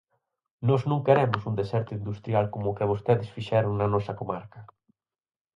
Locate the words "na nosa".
3.75-4.17